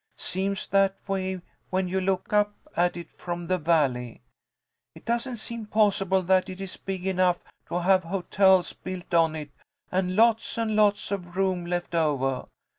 Seems 0.17 0.65
that 0.65 0.95
way 1.07 1.41
when 1.69 1.87
you 1.87 2.01
look 2.01 2.33
up 2.33 2.55
at 2.75 2.97
it 2.97 3.11
from 3.19 3.45
the 3.45 3.59
valley. 3.59 4.23
It 4.95 5.05
doesn't 5.05 5.37
seem 5.37 5.67
possible 5.67 6.23
that 6.23 6.49
it 6.49 6.59
is 6.59 6.75
big 6.75 7.05
enough 7.05 7.37
to 7.67 7.81
have 7.81 8.05
hotels 8.05 8.73
built 8.73 9.13
on 9.13 9.35
it 9.35 9.51
and 9.91 10.15
lots 10.15 10.57
and 10.57 10.75
lots 10.75 11.11
of 11.11 11.37
room 11.37 11.67
left 11.67 11.93
ovah. 11.93 12.47